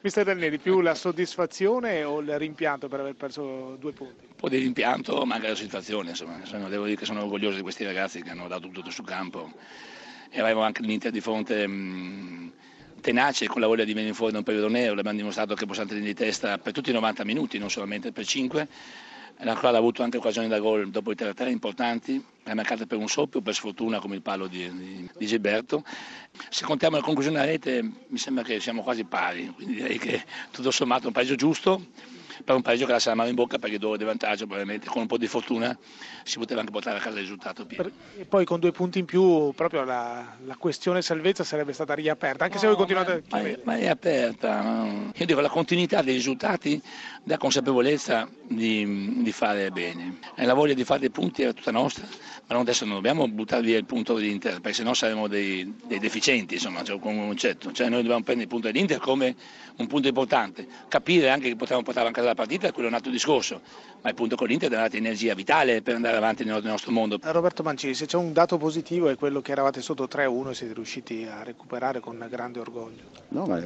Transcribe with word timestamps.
Mister 0.00 0.24
Del 0.24 0.38
Neri, 0.38 0.58
più 0.58 0.80
la 0.80 0.94
soddisfazione 0.94 2.04
o 2.04 2.20
il 2.20 2.38
rimpianto 2.38 2.86
per 2.86 3.00
aver 3.00 3.14
perso 3.14 3.76
due 3.80 3.92
punti? 3.92 4.26
Un 4.28 4.36
po' 4.36 4.48
di 4.48 4.58
rimpianto, 4.58 5.24
ma 5.24 5.34
anche 5.34 5.48
la 5.48 5.56
situazione, 5.56 6.10
insomma. 6.10 6.38
Sono, 6.44 6.68
devo 6.68 6.84
dire 6.84 6.96
che 6.96 7.04
sono 7.04 7.22
orgoglioso 7.22 7.56
di 7.56 7.62
questi 7.62 7.84
ragazzi 7.84 8.22
che 8.22 8.30
hanno 8.30 8.46
dato 8.46 8.68
tutto 8.68 8.90
sul 8.90 9.04
campo 9.04 9.50
e 10.30 10.38
avevo 10.38 10.60
anche 10.60 10.82
l'Inter 10.82 11.10
di 11.10 11.20
fronte 11.20 11.66
mh, 11.66 12.52
tenace 13.00 13.48
con 13.48 13.60
la 13.60 13.66
voglia 13.66 13.82
di 13.82 13.92
venire 13.92 14.14
fuori 14.14 14.30
da 14.30 14.38
un 14.38 14.44
periodo 14.44 14.68
nero, 14.68 14.94
l'abbiamo 14.94 15.18
dimostrato 15.18 15.56
che 15.56 15.66
possiamo 15.66 15.88
tenere 15.88 16.06
di 16.06 16.14
testa 16.14 16.58
per 16.58 16.72
tutti 16.72 16.90
i 16.90 16.92
90 16.92 17.24
minuti, 17.24 17.58
non 17.58 17.68
solamente 17.68 18.12
per 18.12 18.24
5 18.24 18.68
la 19.40 19.54
squadra 19.54 19.78
ha 19.78 19.80
avuto 19.80 20.02
anche 20.02 20.16
occasioni 20.16 20.48
da 20.48 20.58
gol 20.58 20.90
dopo 20.90 21.12
i 21.12 21.14
3-3 21.14 21.48
importanti, 21.48 22.24
è 22.42 22.54
mancata 22.54 22.86
per 22.86 22.98
un 22.98 23.08
soppio, 23.08 23.40
per 23.40 23.54
sfortuna 23.54 24.00
come 24.00 24.16
il 24.16 24.22
palo 24.22 24.46
di, 24.48 24.70
di, 24.76 25.10
di 25.16 25.26
Gilberto. 25.26 25.84
Se 26.48 26.64
contiamo 26.64 26.96
la 26.96 27.02
conclusione 27.02 27.38
a 27.38 27.44
rete 27.44 27.82
mi 27.82 28.18
sembra 28.18 28.42
che 28.42 28.58
siamo 28.60 28.82
quasi 28.82 29.04
pari, 29.04 29.48
quindi 29.54 29.74
direi 29.74 29.98
che 29.98 30.24
tutto 30.50 30.70
sommato 30.70 31.04
è 31.04 31.06
un 31.06 31.12
pareggio 31.12 31.36
giusto 31.36 31.86
per 32.44 32.54
un 32.54 32.62
pareggio 32.62 32.86
che 32.86 32.92
lascia 32.92 33.10
la 33.10 33.16
mano 33.16 33.28
in 33.28 33.34
bocca 33.34 33.58
perché 33.58 33.78
due 33.78 33.90
ore 33.90 33.98
di 33.98 34.04
vantaggio 34.04 34.46
probabilmente 34.46 34.86
con 34.86 35.02
un 35.02 35.06
po' 35.06 35.18
di 35.18 35.26
fortuna 35.26 35.76
si 36.22 36.38
poteva 36.38 36.60
anche 36.60 36.72
portare 36.72 36.98
a 36.98 37.00
casa 37.00 37.16
il 37.16 37.22
risultato 37.22 37.66
pieno. 37.66 37.90
E 38.16 38.24
poi 38.24 38.44
con 38.44 38.60
due 38.60 38.72
punti 38.72 38.98
in 38.98 39.04
più 39.04 39.52
proprio 39.54 39.84
la, 39.84 40.36
la 40.44 40.56
questione 40.56 41.02
salvezza 41.02 41.44
sarebbe 41.44 41.72
stata 41.72 41.94
riaperta, 41.94 42.44
anche 42.44 42.56
no, 42.56 42.60
se 42.60 42.66
voi 42.66 42.76
continuate 42.76 43.22
ma, 43.30 43.38
a 43.38 43.42
ma, 43.42 43.48
ma 43.64 43.76
è 43.76 43.88
aperta. 43.88 44.86
Io 45.14 45.26
dico 45.26 45.40
la 45.40 45.48
continuità 45.48 46.02
dei 46.02 46.14
risultati 46.14 46.80
dà 47.22 47.36
consapevolezza 47.36 48.28
di, 48.46 49.22
di 49.22 49.32
fare 49.32 49.70
bene. 49.70 50.18
E 50.34 50.44
la 50.44 50.54
voglia 50.54 50.74
di 50.74 50.84
fare 50.84 51.00
dei 51.00 51.10
punti 51.10 51.42
era 51.42 51.52
tutta 51.52 51.70
nostra, 51.70 52.06
ma 52.46 52.58
adesso 52.58 52.84
non 52.84 52.94
dobbiamo 52.94 53.28
buttare 53.28 53.62
via 53.62 53.76
il 53.76 53.84
punto 53.84 54.14
dell'Inter 54.14 54.60
perché 54.60 54.78
sennò 54.78 54.94
saremo 54.94 55.28
dei, 55.28 55.74
dei 55.86 55.98
deficienti, 55.98 56.54
insomma, 56.54 56.82
cioè, 56.82 56.98
come 56.98 57.18
concetto. 57.18 57.72
Cioè, 57.72 57.88
noi 57.88 58.00
dobbiamo 58.00 58.22
prendere 58.22 58.48
il 58.48 58.52
punto 58.52 58.70
dell'Inter 58.70 58.98
come 58.98 59.36
un 59.76 59.86
punto 59.86 60.08
importante, 60.08 60.66
capire 60.88 61.30
anche 61.30 61.48
che 61.48 61.56
potremmo 61.56 61.82
portare 61.82 62.08
a 62.08 62.27
casa 62.28 62.34
la 62.34 62.34
partita, 62.34 62.72
quello 62.72 62.88
è 62.88 62.90
un 62.90 62.96
altro 62.96 63.10
discorso, 63.10 63.60
ma 64.02 64.08
il 64.10 64.14
punto 64.14 64.36
con 64.36 64.48
l'Inter 64.48 64.68
deve 64.68 64.82
dare 64.82 64.96
energia 64.96 65.34
vitale 65.34 65.82
per 65.82 65.94
andare 65.94 66.16
avanti 66.16 66.44
nel 66.44 66.62
nostro 66.62 66.92
mondo. 66.92 67.18
Roberto 67.20 67.62
Mancini, 67.62 67.94
se 67.94 68.06
c'è 68.06 68.16
un 68.16 68.32
dato 68.32 68.58
positivo 68.58 69.08
è 69.08 69.16
quello 69.16 69.40
che 69.40 69.52
eravate 69.52 69.80
sotto 69.80 70.04
3-1 70.04 70.50
e 70.50 70.54
siete 70.54 70.74
riusciti 70.74 71.24
a 71.24 71.42
recuperare 71.42 72.00
con 72.00 72.24
grande 72.28 72.60
orgoglio. 72.60 73.04
No, 73.28 73.46
ma 73.46 73.60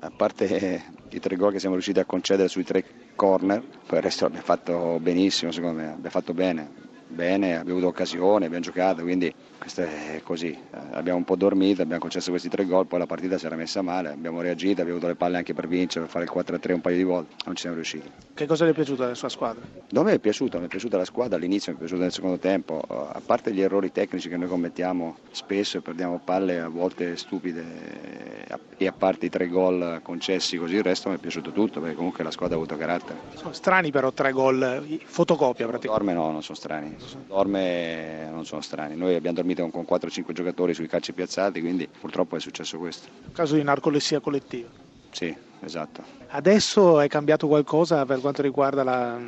a 0.00 0.10
parte 0.10 0.82
i 1.08 1.20
tre 1.20 1.36
gol 1.36 1.52
che 1.52 1.58
siamo 1.58 1.74
riusciti 1.74 1.98
a 1.98 2.04
concedere 2.04 2.48
sui 2.48 2.64
tre 2.64 2.84
corner, 3.14 3.60
poi 3.86 3.98
il 3.98 4.04
resto 4.04 4.26
abbiamo 4.26 4.44
fatto 4.44 4.98
benissimo, 5.00 5.50
secondo 5.52 5.76
me, 5.76 5.88
abbiamo 5.88 6.10
fatto 6.10 6.34
bene 6.34 6.84
bene, 7.06 7.56
abbiamo 7.56 7.78
avuto 7.78 7.88
occasione, 7.88 8.46
abbiamo 8.46 8.64
giocato, 8.64 9.02
quindi 9.02 9.32
questo 9.58 9.82
è 9.82 10.20
così. 10.22 10.50
Eh, 10.50 10.78
abbiamo 10.92 11.18
un 11.18 11.24
po' 11.24 11.36
dormito, 11.36 11.82
abbiamo 11.82 12.00
concesso 12.00 12.30
questi 12.30 12.48
tre 12.48 12.64
gol, 12.64 12.86
poi 12.86 12.98
la 12.98 13.06
partita 13.06 13.38
si 13.38 13.46
era 13.46 13.56
messa 13.56 13.82
male, 13.82 14.10
abbiamo 14.10 14.40
reagito, 14.40 14.80
abbiamo 14.80 14.98
avuto 14.98 15.06
le 15.08 15.14
palle 15.14 15.36
anche 15.38 15.54
per 15.54 15.68
vincere, 15.68 16.06
per 16.06 16.12
fare 16.12 16.24
il 16.24 16.30
4-3 16.32 16.72
un 16.74 16.80
paio 16.80 16.96
di 16.96 17.02
volte, 17.04 17.34
non 17.44 17.54
ci 17.54 17.62
siamo 17.62 17.76
riusciti. 17.76 18.10
Che 18.34 18.46
cosa 18.46 18.64
le 18.64 18.70
è 18.70 18.74
piaciuto 18.74 19.02
della 19.02 19.14
sua 19.14 19.28
squadra? 19.28 19.62
No, 19.90 20.02
me 20.02 20.12
è 20.12 20.18
piaciuta, 20.18 20.58
mi 20.58 20.66
è 20.66 20.68
piaciuta 20.68 20.96
la 20.96 21.04
squadra 21.04 21.36
all'inizio, 21.36 21.72
mi 21.72 21.78
è 21.78 21.80
piaciuta 21.80 22.02
nel 22.02 22.12
secondo 22.12 22.38
tempo, 22.38 22.80
a 22.80 23.20
parte 23.24 23.52
gli 23.52 23.60
errori 23.60 23.92
tecnici 23.92 24.28
che 24.28 24.36
noi 24.36 24.48
commettiamo 24.48 25.16
spesso 25.30 25.78
e 25.78 25.80
perdiamo 25.80 26.20
palle 26.22 26.60
a 26.60 26.68
volte 26.68 27.16
stupide 27.16 28.35
e 28.76 28.86
a 28.86 28.92
parte 28.92 29.26
i 29.26 29.28
tre 29.28 29.48
gol 29.48 30.00
concessi 30.02 30.56
così 30.56 30.74
il 30.76 30.82
resto 30.82 31.08
mi 31.08 31.16
è 31.16 31.18
piaciuto 31.18 31.50
tutto 31.50 31.80
perché 31.80 31.96
comunque 31.96 32.24
la 32.24 32.30
squadra 32.30 32.56
ha 32.56 32.58
avuto 32.58 32.76
carattere. 32.76 33.18
Sono 33.34 33.52
strani 33.52 33.90
però 33.90 34.12
tre 34.12 34.32
gol, 34.32 34.98
fotocopia 35.04 35.66
praticamente. 35.66 36.04
Dorme 36.04 36.12
no, 36.12 36.30
non 36.30 36.42
sono 36.42 36.56
strani, 36.56 36.96
dorme 37.26 38.28
non 38.30 38.44
sono 38.44 38.60
strani, 38.60 38.96
noi 38.96 39.14
abbiamo 39.14 39.36
dormito 39.36 39.66
con 39.68 39.84
4-5 39.88 40.32
giocatori 40.32 40.74
sui 40.74 40.88
calci 40.88 41.12
piazzati 41.12 41.60
quindi 41.60 41.88
purtroppo 41.88 42.36
è 42.36 42.40
successo 42.40 42.78
questo. 42.78 43.08
Un 43.24 43.32
caso 43.32 43.54
di 43.54 43.62
narcolessia 43.62 44.20
collettiva. 44.20 44.68
Sì, 45.10 45.34
esatto. 45.60 46.02
Adesso 46.28 47.00
è 47.00 47.08
cambiato 47.08 47.46
qualcosa 47.48 48.04
per 48.04 48.20
quanto 48.20 48.42
riguarda 48.42 48.82
la, 48.82 49.18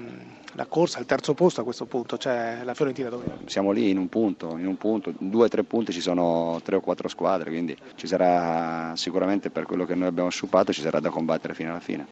la 0.53 0.67
corsa 0.67 0.99
al 0.99 1.07
terzo 1.07 1.35
posto 1.35 1.61
a 1.61 1.65
questo 1.65 1.87
punto, 1.87 2.19
cioè 2.19 2.61
la 2.65 2.75
Fiorentina 2.75 3.09
dove? 3.09 3.25
Siamo 3.47 3.71
lì 3.71 3.91
in 3.91 3.99
un 3.99 4.09
punto, 4.09 4.57
in 4.57 4.67
un 4.67 4.77
punto, 4.77 5.13
due 5.19 5.45
o 5.45 5.49
tre 5.49 5.65
punti 5.65 5.93
ci 5.93 6.01
sono 6.01 6.61
tre 6.63 6.77
o 6.77 6.81
quattro 6.81 7.09
squadre, 7.09 7.51
quindi 7.51 7.77
ci 7.95 8.07
sarà 8.07 8.95
sicuramente 8.97 9.51
per 9.51 9.65
quello 9.65 9.87
che 9.87 9.95
noi 9.95 10.09
abbiamo 10.09 10.31
sciupato 10.31 10.73
ci 10.73 10.83
sarà 10.83 11.01
da 11.01 11.11
combattere 11.11 11.55
fino 11.55 11.71
alla 11.71 11.81
fine. 11.81 12.07